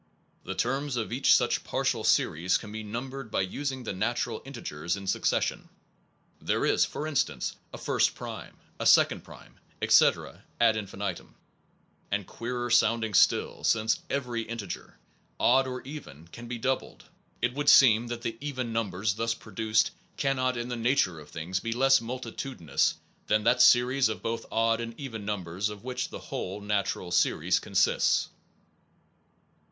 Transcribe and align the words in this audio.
The 0.45 0.55
terms 0.55 0.95
of 0.95 1.11
each 1.13 1.35
such 1.35 1.63
partial 1.63 2.03
series 2.03 2.57
can 2.57 2.71
be 2.71 2.81
numbered 2.81 3.29
by 3.29 3.41
using 3.41 3.83
the 3.83 3.93
natural 3.93 4.41
integers 4.45 4.97
in 4.97 5.05
succession. 5.05 5.69
There 6.41 6.65
is, 6.65 6.85
for 6.85 7.05
instance, 7.05 7.55
a 7.71 7.77
first 7.77 8.15
prime, 8.15 8.57
a 8.79 8.87
second 8.87 9.23
prime, 9.23 9.59
etc., 9.79 10.43
ad 10.59 10.75
infinitum; 10.75 11.35
and 12.09 12.25
queerer 12.25 12.71
sounding 12.71 13.13
still, 13.13 13.63
since 13.63 13.99
every 14.09 14.41
integer, 14.41 14.97
odd 15.39 15.67
or 15.67 15.81
even, 15.83 16.27
can 16.29 16.47
be 16.47 16.57
doubled, 16.57 17.03
it 17.39 17.53
would 17.53 17.69
seem 17.69 18.07
that 18.07 18.23
175 18.25 18.57
SOME 18.57 18.73
PROBLEMS 18.73 19.11
OF 19.11 19.17
PHILOSOPHY 19.17 19.37
the 19.37 19.65
even 19.67 19.67
numbers 19.67 19.91
thus 19.91 19.91
produced 19.91 19.91
cannot 20.17 20.57
in 20.57 20.69
the 20.69 20.75
nature 20.75 21.19
of 21.19 21.29
things 21.29 21.59
be 21.59 21.73
less 21.73 22.01
multitudinous 22.01 22.95
than 23.27 23.43
that 23.43 23.61
series 23.61 24.09
of 24.09 24.23
both 24.23 24.47
odd 24.51 24.81
and 24.81 24.99
even 24.99 25.23
numbers 25.25 25.69
of 25.69 25.83
which 25.83 26.09
the 26.09 26.17
whole 26.17 26.59
natural 26.59 27.11
series 27.11 27.59
consists. 27.59 28.29